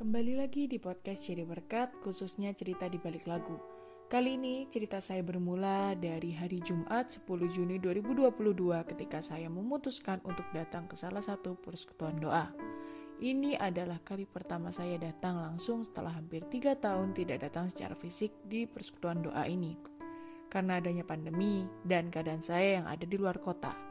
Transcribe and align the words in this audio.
Kembali 0.00 0.40
lagi 0.40 0.64
di 0.64 0.80
podcast 0.80 1.28
Ciri 1.28 1.44
Berkat, 1.44 1.92
khususnya 2.00 2.48
cerita 2.56 2.88
di 2.88 2.96
balik 2.96 3.28
lagu. 3.28 3.60
Kali 4.08 4.40
ini 4.40 4.64
cerita 4.72 4.96
saya 4.96 5.20
bermula 5.20 5.92
dari 6.00 6.32
hari 6.32 6.64
Jumat 6.64 7.12
10 7.12 7.52
Juni 7.52 7.76
2022 7.76 8.88
ketika 8.88 9.20
saya 9.20 9.52
memutuskan 9.52 10.24
untuk 10.24 10.48
datang 10.56 10.88
ke 10.88 10.96
salah 10.96 11.20
satu 11.20 11.60
persekutuan 11.60 12.16
doa. 12.16 12.48
Ini 13.20 13.60
adalah 13.60 14.00
kali 14.00 14.24
pertama 14.24 14.72
saya 14.72 14.96
datang 14.96 15.36
langsung 15.36 15.84
setelah 15.84 16.16
hampir 16.16 16.40
tiga 16.48 16.72
tahun 16.72 17.12
tidak 17.12 17.52
datang 17.52 17.68
secara 17.68 17.92
fisik 17.92 18.32
di 18.48 18.64
persekutuan 18.64 19.20
doa 19.20 19.44
ini. 19.44 19.76
Karena 20.48 20.80
adanya 20.80 21.04
pandemi 21.04 21.68
dan 21.84 22.08
keadaan 22.08 22.40
saya 22.40 22.80
yang 22.80 22.88
ada 22.88 23.04
di 23.04 23.20
luar 23.20 23.36
kota. 23.44 23.85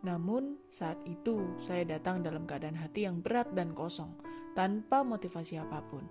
Namun, 0.00 0.56
saat 0.72 0.96
itu 1.04 1.60
saya 1.60 1.84
datang 1.84 2.24
dalam 2.24 2.48
keadaan 2.48 2.76
hati 2.76 3.04
yang 3.04 3.20
berat 3.20 3.52
dan 3.52 3.76
kosong, 3.76 4.16
tanpa 4.56 5.04
motivasi 5.04 5.60
apa 5.60 5.84
pun. 5.92 6.04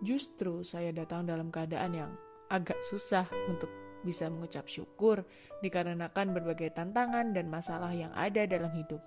Justru 0.00 0.64
saya 0.64 0.94
datang 0.94 1.28
dalam 1.28 1.52
keadaan 1.52 1.92
yang 1.92 2.12
agak 2.48 2.78
susah 2.88 3.28
untuk 3.50 3.68
bisa 4.06 4.30
mengucap 4.30 4.64
syukur 4.70 5.26
dikarenakan 5.60 6.32
berbagai 6.32 6.72
tantangan 6.72 7.34
dan 7.34 7.50
masalah 7.50 7.90
yang 7.92 8.14
ada 8.14 8.46
dalam 8.46 8.70
hidup. 8.72 9.02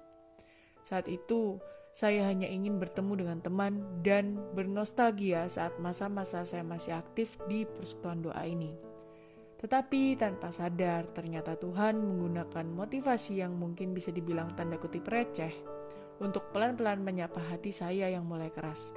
Saat 0.83 1.07
itu, 1.07 1.57
saya 1.91 2.23
hanya 2.27 2.47
ingin 2.47 2.79
bertemu 2.79 3.25
dengan 3.25 3.39
teman 3.43 3.73
dan 4.03 4.39
bernostalgia 4.55 5.47
saat 5.51 5.75
masa-masa 5.79 6.47
saya 6.47 6.63
masih 6.63 6.95
aktif 6.95 7.35
di 7.51 7.67
persekutuan 7.67 8.23
doa 8.23 8.43
ini. 8.47 8.90
Tetapi 9.61 10.17
tanpa 10.17 10.49
sadar, 10.49 11.05
ternyata 11.13 11.53
Tuhan 11.53 12.01
menggunakan 12.01 12.65
motivasi 12.65 13.45
yang 13.45 13.53
mungkin 13.53 13.93
bisa 13.93 14.09
dibilang 14.09 14.57
tanda 14.57 14.81
kutip 14.81 15.05
receh 15.05 15.53
untuk 16.17 16.49
pelan-pelan 16.49 17.05
menyapa 17.05 17.37
hati 17.37 17.69
saya 17.69 18.09
yang 18.09 18.25
mulai 18.25 18.49
keras. 18.49 18.89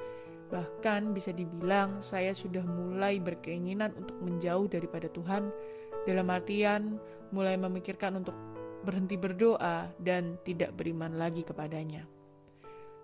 Bahkan 0.48 1.12
bisa 1.12 1.36
dibilang 1.36 2.00
saya 2.00 2.32
sudah 2.32 2.64
mulai 2.64 3.20
berkeinginan 3.20 3.92
untuk 3.96 4.16
menjauh 4.24 4.64
daripada 4.68 5.08
Tuhan 5.12 5.52
dalam 6.08 6.28
artian 6.32 6.96
mulai 7.32 7.56
memikirkan 7.60 8.24
untuk 8.24 8.36
berhenti 8.84 9.16
berdoa 9.16 9.88
dan 10.00 10.36
tidak 10.44 10.76
beriman 10.76 11.16
lagi 11.16 11.44
kepadanya. 11.44 12.04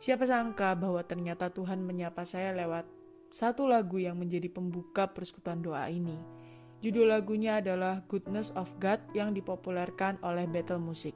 Siapa 0.01 0.25
sangka 0.25 0.73
bahwa 0.77 1.05
ternyata 1.05 1.53
Tuhan 1.53 1.85
menyapa 1.85 2.25
saya 2.25 2.57
lewat 2.57 2.89
satu 3.33 3.69
lagu 3.69 4.01
yang 4.01 4.17
menjadi 4.17 4.49
pembuka 4.49 5.09
persekutuan 5.09 5.61
doa 5.61 5.85
ini. 5.93 6.40
Judul 6.81 7.13
lagunya 7.13 7.61
adalah 7.61 8.01
Goodness 8.09 8.57
of 8.57 8.73
God 8.81 9.05
yang 9.13 9.37
dipopulerkan 9.37 10.17
oleh 10.25 10.49
Battle 10.49 10.81
Music. 10.81 11.13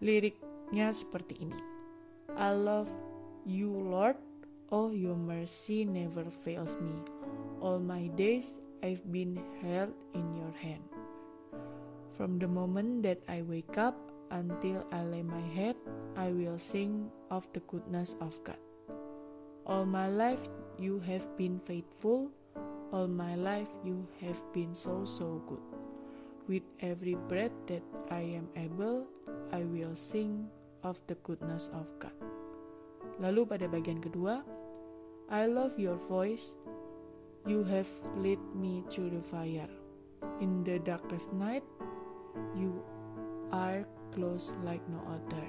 Liriknya 0.00 0.88
seperti 0.96 1.44
ini. 1.44 1.60
I 2.32 2.56
love 2.56 2.88
you 3.44 3.68
Lord, 3.68 4.16
oh 4.72 4.88
your 4.88 5.16
mercy 5.16 5.84
never 5.84 6.24
fails 6.44 6.80
me. 6.80 6.96
All 7.60 7.76
my 7.76 8.08
days 8.16 8.64
I've 8.80 9.04
been 9.12 9.36
held 9.60 9.92
in 10.16 10.24
your 10.32 10.54
hand. 10.56 10.84
From 12.16 12.40
the 12.40 12.48
moment 12.48 13.04
that 13.04 13.20
I 13.28 13.44
wake 13.44 13.76
up 13.76 13.94
until 14.32 14.88
I 14.88 15.04
lay 15.04 15.20
my 15.20 15.44
head, 15.52 15.76
I 16.16 16.32
will 16.32 16.56
sing 16.56 17.12
of 17.28 17.44
the 17.52 17.60
goodness 17.68 18.16
of 18.24 18.32
God. 18.40 18.58
All 19.68 19.84
my 19.84 20.08
life 20.08 20.48
you 20.80 20.96
have 21.04 21.28
been 21.36 21.60
faithful, 21.68 22.32
all 22.92 23.06
my 23.06 23.34
life 23.36 23.68
you 23.84 24.06
have 24.20 24.40
been 24.52 24.74
so, 24.74 25.04
so 25.04 25.42
good. 25.46 25.62
With 26.48 26.64
every 26.80 27.14
breath 27.28 27.52
that 27.66 27.82
I 28.10 28.20
am 28.20 28.48
able, 28.56 29.04
I 29.52 29.64
will 29.64 29.94
sing 29.94 30.48
of 30.82 30.96
the 31.06 31.16
goodness 31.20 31.68
of 31.76 31.84
God. 32.00 32.14
Lalu 33.20 33.44
pada 33.44 33.66
bagian 33.68 34.00
kedua, 34.00 34.40
I 35.28 35.44
love 35.44 35.76
your 35.76 36.00
voice, 36.08 36.56
you 37.44 37.60
have 37.68 37.90
led 38.16 38.40
me 38.56 38.80
through 38.88 39.12
the 39.12 39.24
fire. 39.28 39.68
In 40.40 40.64
the 40.64 40.80
darkest 40.80 41.34
night, 41.36 41.66
you 42.56 42.72
are 43.52 43.84
close 44.16 44.56
like 44.64 44.80
no 44.88 45.04
other. 45.04 45.44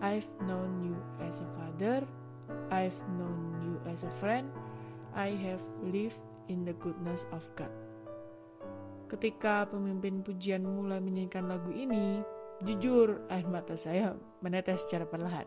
I've 0.00 0.28
known 0.48 0.80
you 0.80 0.96
as 1.20 1.44
a 1.44 1.48
father, 1.52 2.08
I've 2.72 2.96
known 3.20 3.60
you 3.60 3.74
as 3.84 4.02
a 4.02 4.12
friend, 4.16 4.48
I 5.12 5.36
have 5.44 5.60
lived 5.84 6.18
in 6.48 6.66
the 6.66 6.74
goodness 6.80 7.28
of 7.30 7.44
God. 7.54 7.70
Ketika 9.12 9.68
pemimpin 9.68 10.24
pujian 10.24 10.64
mulai 10.64 10.96
menyanyikan 10.96 11.44
lagu 11.44 11.68
ini, 11.68 12.24
jujur 12.64 13.20
air 13.28 13.44
mata 13.44 13.76
saya 13.76 14.16
menetes 14.40 14.88
secara 14.88 15.04
perlahan. 15.04 15.44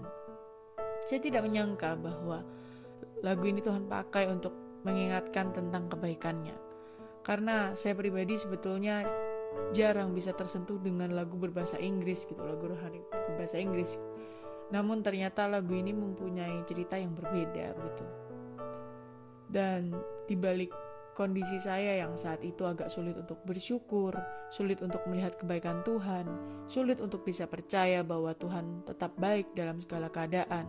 Saya 1.09 1.17
tidak 1.17 1.49
menyangka 1.49 1.97
bahwa 1.97 2.45
lagu 3.25 3.45
ini 3.49 3.65
Tuhan 3.65 3.89
pakai 3.89 4.29
untuk 4.29 4.53
mengingatkan 4.85 5.49
tentang 5.49 5.89
kebaikannya. 5.89 6.53
Karena 7.25 7.73
saya 7.73 7.97
pribadi 7.97 8.37
sebetulnya 8.37 9.01
jarang 9.73 10.13
bisa 10.13 10.29
tersentuh 10.37 10.77
dengan 10.77 11.17
lagu 11.17 11.33
berbahasa 11.33 11.81
Inggris 11.81 12.29
gitu, 12.29 12.37
lagu 12.45 12.69
rohani 12.69 13.01
berbahasa 13.09 13.57
Inggris. 13.57 13.97
Namun 14.69 15.01
ternyata 15.01 15.49
lagu 15.49 15.73
ini 15.73 15.89
mempunyai 15.89 16.61
cerita 16.69 17.01
yang 17.01 17.17
berbeda 17.17 17.73
gitu. 17.73 18.05
Dan 19.49 19.93
dibalik 20.29 20.69
kondisi 21.15 21.55
saya 21.57 22.03
yang 22.03 22.19
saat 22.19 22.43
itu 22.43 22.67
agak 22.67 22.91
sulit 22.91 23.15
untuk 23.15 23.39
bersyukur, 23.47 24.11
sulit 24.51 24.83
untuk 24.83 24.99
melihat 25.07 25.39
kebaikan 25.39 25.79
Tuhan, 25.87 26.27
sulit 26.67 26.99
untuk 26.99 27.23
bisa 27.23 27.47
percaya 27.47 28.03
bahwa 28.03 28.35
Tuhan 28.35 28.83
tetap 28.83 29.15
baik 29.15 29.55
dalam 29.55 29.79
segala 29.79 30.11
keadaan. 30.11 30.67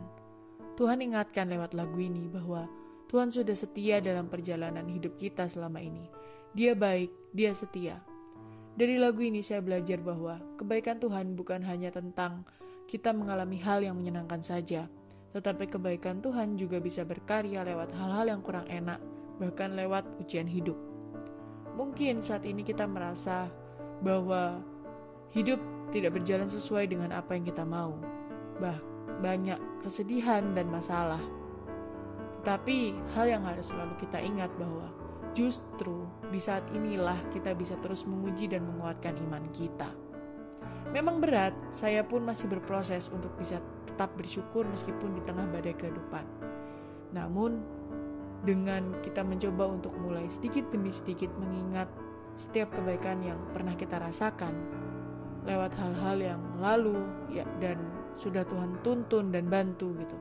Tuhan 0.79 1.03
ingatkan 1.03 1.51
lewat 1.51 1.75
lagu 1.75 1.99
ini 1.99 2.31
bahwa 2.31 2.71
Tuhan 3.11 3.35
sudah 3.35 3.59
setia 3.59 3.99
dalam 3.99 4.31
perjalanan 4.31 4.87
hidup 4.87 5.19
kita 5.19 5.51
selama 5.51 5.83
ini. 5.83 6.07
Dia 6.55 6.79
baik, 6.79 7.11
dia 7.35 7.51
setia. 7.51 7.99
Dari 8.77 9.03
lagu 9.03 9.25
ini 9.27 9.43
saya 9.43 9.65
belajar 9.65 9.99
bahwa 9.99 10.39
kebaikan 10.61 11.03
Tuhan 11.03 11.35
bukan 11.35 11.65
hanya 11.67 11.91
tentang 11.91 12.47
kita 12.87 13.11
mengalami 13.11 13.59
hal 13.59 13.83
yang 13.83 13.99
menyenangkan 13.99 14.45
saja, 14.47 14.87
tetapi 15.35 15.67
kebaikan 15.67 16.23
Tuhan 16.23 16.55
juga 16.55 16.79
bisa 16.79 17.03
berkarya 17.03 17.67
lewat 17.67 17.91
hal-hal 17.97 18.37
yang 18.37 18.43
kurang 18.45 18.69
enak, 18.71 19.01
bahkan 19.37 19.77
lewat 19.77 20.07
ujian 20.23 20.49
hidup. 20.49 20.77
Mungkin 21.77 22.25
saat 22.25 22.49
ini 22.49 22.65
kita 22.65 22.89
merasa 22.89 23.53
bahwa 24.01 24.61
hidup 25.33 25.61
tidak 25.93 26.17
berjalan 26.17 26.49
sesuai 26.49 26.89
dengan 26.89 27.13
apa 27.13 27.37
yang 27.37 27.45
kita 27.45 27.65
mau. 27.65 27.97
Bah, 28.57 28.81
banyak 29.21 29.85
kesedihan 29.85 30.57
dan 30.57 30.73
masalah. 30.73 31.21
Tetapi 32.41 32.97
hal 33.13 33.27
yang 33.29 33.43
harus 33.45 33.69
selalu 33.69 33.95
kita 34.01 34.23
ingat 34.23 34.49
bahwa 34.57 34.89
Justru 35.37 36.09
di 36.33 36.41
saat 36.41 36.65
inilah 36.73 37.21
kita 37.29 37.53
bisa 37.53 37.77
terus 37.85 38.09
menguji 38.09 38.49
dan 38.49 38.65
menguatkan 38.65 39.21
iman 39.29 39.45
kita. 39.53 39.93
Memang 40.97 41.21
berat, 41.21 41.53
saya 41.77 42.01
pun 42.01 42.25
masih 42.25 42.49
berproses 42.49 43.13
untuk 43.13 43.37
bisa 43.37 43.61
tetap 43.85 44.17
bersyukur 44.17 44.65
meskipun 44.65 45.13
di 45.13 45.21
tengah 45.29 45.45
badai 45.53 45.77
kehidupan. 45.77 46.25
Namun, 47.13 47.61
dengan 48.45 48.99
kita 49.01 49.25
mencoba 49.25 49.71
untuk 49.71 49.95
mulai 49.97 50.29
sedikit 50.29 50.69
demi 50.69 50.93
sedikit 50.93 51.33
mengingat 51.41 51.89
setiap 52.37 52.69
kebaikan 52.77 53.25
yang 53.25 53.41
pernah 53.57 53.73
kita 53.73 53.97
rasakan 53.97 54.53
lewat 55.47 55.73
hal-hal 55.79 56.19
yang 56.21 56.43
lalu 56.59 57.01
ya 57.33 57.47
dan 57.63 57.79
sudah 58.19 58.43
Tuhan 58.45 58.83
tuntun 58.83 59.31
dan 59.31 59.47
bantu 59.47 59.95
gitu. 59.97 60.17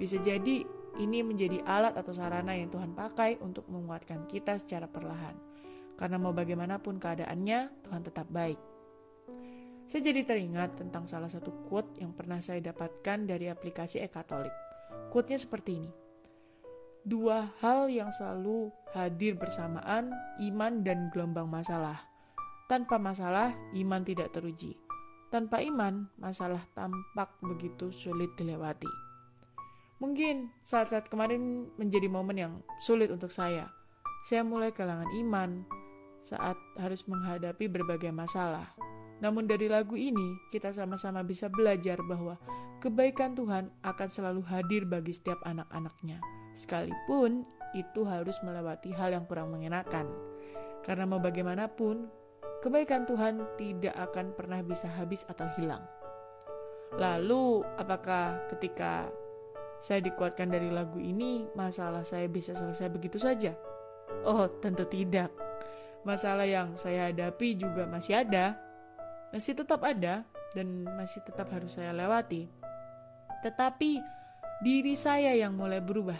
Bisa 0.00 0.16
jadi 0.24 0.64
ini 0.98 1.22
menjadi 1.22 1.62
alat 1.68 1.94
atau 1.94 2.10
sarana 2.10 2.56
yang 2.56 2.72
Tuhan 2.72 2.96
pakai 2.96 3.38
untuk 3.44 3.68
menguatkan 3.68 4.26
kita 4.26 4.58
secara 4.58 4.90
perlahan. 4.90 5.36
Karena 5.94 6.16
mau 6.16 6.32
bagaimanapun 6.32 6.96
keadaannya, 6.96 7.84
Tuhan 7.84 8.02
tetap 8.02 8.26
baik. 8.32 8.56
Saya 9.84 10.00
jadi 10.06 10.24
teringat 10.24 10.80
tentang 10.80 11.04
salah 11.04 11.28
satu 11.28 11.66
quote 11.68 12.00
yang 12.00 12.16
pernah 12.16 12.40
saya 12.40 12.62
dapatkan 12.62 13.28
dari 13.28 13.52
aplikasi 13.52 14.00
e-katolik. 14.00 14.54
Quote-nya 15.12 15.36
seperti 15.36 15.82
ini. 15.82 15.90
Dua 17.10 17.50
hal 17.58 17.90
yang 17.90 18.14
selalu 18.14 18.70
hadir 18.94 19.34
bersamaan, 19.34 20.14
iman 20.38 20.86
dan 20.86 21.10
gelombang 21.10 21.50
masalah. 21.50 22.06
Tanpa 22.70 23.02
masalah, 23.02 23.50
iman 23.74 24.06
tidak 24.06 24.30
teruji. 24.30 24.78
Tanpa 25.26 25.58
iman, 25.58 26.06
masalah 26.22 26.62
tampak 26.70 27.34
begitu 27.42 27.90
sulit 27.90 28.30
dilewati. 28.38 28.86
Mungkin 29.98 30.54
saat-saat 30.62 31.10
kemarin 31.10 31.66
menjadi 31.74 32.06
momen 32.06 32.38
yang 32.38 32.54
sulit 32.78 33.10
untuk 33.10 33.34
saya. 33.34 33.66
Saya 34.22 34.46
mulai 34.46 34.70
kehilangan 34.70 35.10
iman 35.26 35.66
saat 36.22 36.54
harus 36.78 37.02
menghadapi 37.10 37.66
berbagai 37.66 38.14
masalah. 38.14 38.70
Namun 39.18 39.50
dari 39.50 39.66
lagu 39.66 39.98
ini, 39.98 40.38
kita 40.54 40.70
sama-sama 40.70 41.26
bisa 41.26 41.50
belajar 41.50 41.98
bahwa 42.06 42.38
kebaikan 42.78 43.34
Tuhan 43.34 43.66
akan 43.82 44.08
selalu 44.08 44.46
hadir 44.46 44.86
bagi 44.86 45.10
setiap 45.10 45.42
anak-anaknya. 45.42 46.39
Sekalipun 46.54 47.46
itu 47.74 48.02
harus 48.02 48.38
melewati 48.42 48.90
hal 48.94 49.14
yang 49.14 49.24
kurang 49.26 49.54
mengenakan. 49.54 50.10
Karena 50.82 51.06
mau 51.06 51.22
bagaimanapun, 51.22 52.08
kebaikan 52.64 53.06
Tuhan 53.06 53.44
tidak 53.54 53.94
akan 54.10 54.34
pernah 54.34 54.60
bisa 54.64 54.90
habis 54.90 55.22
atau 55.28 55.46
hilang. 55.54 55.82
Lalu, 56.98 57.62
apakah 57.78 58.50
ketika 58.50 59.06
saya 59.78 60.02
dikuatkan 60.02 60.50
dari 60.50 60.68
lagu 60.68 60.98
ini, 60.98 61.46
masalah 61.54 62.02
saya 62.02 62.26
bisa 62.26 62.52
selesai 62.52 62.90
begitu 62.90 63.16
saja? 63.16 63.54
Oh, 64.26 64.50
tentu 64.60 64.84
tidak. 64.84 65.30
Masalah 66.02 66.48
yang 66.48 66.74
saya 66.74 67.12
hadapi 67.12 67.54
juga 67.54 67.86
masih 67.86 68.24
ada, 68.24 68.58
masih 69.30 69.54
tetap 69.54 69.80
ada, 69.86 70.26
dan 70.52 70.84
masih 70.98 71.22
tetap 71.22 71.46
harus 71.54 71.78
saya 71.78 71.94
lewati. 71.94 72.50
Tetapi 73.40 74.02
diri 74.60 74.98
saya 74.98 75.32
yang 75.32 75.54
mulai 75.54 75.78
berubah, 75.78 76.18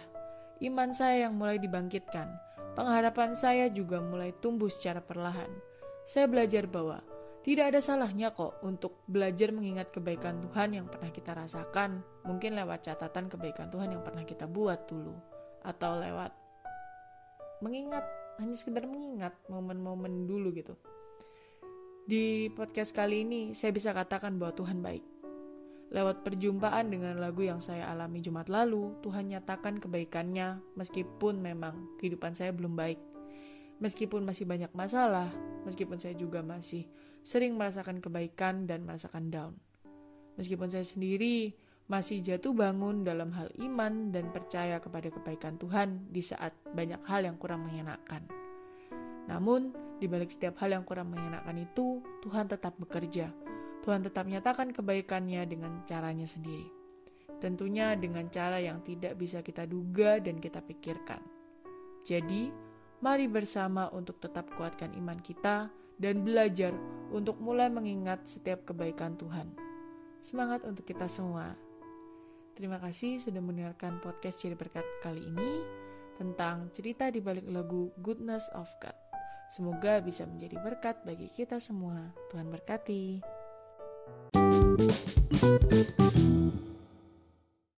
iman 0.61 0.93
saya 0.93 1.25
yang 1.27 1.33
mulai 1.33 1.57
dibangkitkan, 1.57 2.29
pengharapan 2.77 3.33
saya 3.33 3.65
juga 3.73 3.97
mulai 3.97 4.29
tumbuh 4.37 4.69
secara 4.69 5.01
perlahan. 5.01 5.49
Saya 6.05 6.29
belajar 6.29 6.69
bahwa 6.69 7.01
tidak 7.41 7.73
ada 7.73 7.81
salahnya 7.81 8.29
kok 8.29 8.61
untuk 8.61 9.01
belajar 9.09 9.49
mengingat 9.49 9.89
kebaikan 9.89 10.45
Tuhan 10.45 10.77
yang 10.77 10.85
pernah 10.85 11.09
kita 11.09 11.33
rasakan, 11.33 12.05
mungkin 12.21 12.53
lewat 12.53 12.85
catatan 12.85 13.25
kebaikan 13.33 13.73
Tuhan 13.73 13.97
yang 13.97 14.05
pernah 14.05 14.21
kita 14.21 14.45
buat 14.45 14.85
dulu, 14.85 15.17
atau 15.65 15.97
lewat 15.97 16.29
mengingat, 17.65 18.05
hanya 18.37 18.53
sekedar 18.53 18.85
mengingat 18.85 19.33
momen-momen 19.49 20.29
dulu 20.29 20.53
gitu. 20.53 20.77
Di 22.05 22.49
podcast 22.53 22.93
kali 22.93 23.25
ini, 23.25 23.41
saya 23.57 23.73
bisa 23.73 23.93
katakan 23.93 24.37
bahwa 24.37 24.53
Tuhan 24.53 24.81
baik. 24.81 25.20
Lewat 25.91 26.23
perjumpaan 26.23 26.87
dengan 26.87 27.19
lagu 27.19 27.43
yang 27.43 27.59
saya 27.59 27.91
alami 27.91 28.23
Jumat 28.23 28.47
lalu, 28.47 28.95
Tuhan 29.03 29.27
nyatakan 29.27 29.75
kebaikannya 29.83 30.63
meskipun 30.79 31.43
memang 31.43 31.99
kehidupan 31.99 32.31
saya 32.31 32.55
belum 32.55 32.79
baik. 32.79 32.95
Meskipun 33.83 34.23
masih 34.23 34.47
banyak 34.47 34.71
masalah, 34.71 35.27
meskipun 35.67 35.99
saya 35.99 36.15
juga 36.15 36.39
masih 36.39 36.87
sering 37.27 37.59
merasakan 37.59 37.99
kebaikan 37.99 38.71
dan 38.71 38.87
merasakan 38.87 39.27
down. 39.27 39.53
Meskipun 40.39 40.71
saya 40.71 40.87
sendiri 40.87 41.59
masih 41.91 42.23
jatuh 42.23 42.55
bangun 42.55 43.03
dalam 43.03 43.35
hal 43.35 43.51
iman 43.59 44.15
dan 44.15 44.31
percaya 44.31 44.79
kepada 44.79 45.11
kebaikan 45.11 45.59
Tuhan 45.59 46.07
di 46.07 46.23
saat 46.23 46.55
banyak 46.71 47.03
hal 47.03 47.27
yang 47.27 47.35
kurang 47.35 47.67
menyenangkan. 47.67 48.23
Namun, 49.27 49.75
di 49.99 50.07
balik 50.07 50.31
setiap 50.31 50.63
hal 50.63 50.71
yang 50.71 50.87
kurang 50.87 51.11
menyenangkan 51.11 51.59
itu, 51.59 51.99
Tuhan 52.23 52.47
tetap 52.47 52.79
bekerja. 52.79 53.50
Tuhan 53.81 54.05
tetap 54.05 54.29
menyatakan 54.29 54.69
kebaikannya 54.73 55.41
dengan 55.49 55.81
caranya 55.89 56.29
sendiri. 56.29 56.69
Tentunya 57.41 57.97
dengan 57.97 58.29
cara 58.29 58.61
yang 58.61 58.85
tidak 58.85 59.17
bisa 59.17 59.41
kita 59.41 59.65
duga 59.65 60.21
dan 60.21 60.37
kita 60.37 60.61
pikirkan. 60.61 61.21
Jadi, 62.05 62.53
mari 63.01 63.25
bersama 63.25 63.89
untuk 63.89 64.21
tetap 64.21 64.45
kuatkan 64.53 64.93
iman 64.93 65.17
kita 65.17 65.73
dan 65.97 66.21
belajar 66.21 66.73
untuk 67.09 67.41
mulai 67.41 67.69
mengingat 67.69 68.25
setiap 68.29 68.69
kebaikan 68.69 69.17
Tuhan. 69.17 69.49
Semangat 70.21 70.61
untuk 70.69 70.85
kita 70.85 71.09
semua. 71.09 71.57
Terima 72.53 72.77
kasih 72.77 73.17
sudah 73.17 73.41
mendengarkan 73.41 73.97
podcast 74.05 74.37
Ciri 74.37 74.53
Berkat 74.53 74.85
kali 75.01 75.25
ini 75.25 75.65
tentang 76.21 76.69
cerita 76.77 77.09
di 77.09 77.17
balik 77.17 77.49
lagu 77.49 77.89
Goodness 77.97 78.45
of 78.53 78.69
God. 78.77 78.93
Semoga 79.49 79.97
bisa 79.99 80.29
menjadi 80.29 80.61
berkat 80.61 81.01
bagi 81.01 81.27
kita 81.33 81.57
semua. 81.57 82.13
Tuhan 82.29 82.53
berkati. 82.53 83.30
Thank 85.41 86.15
you 86.15 86.61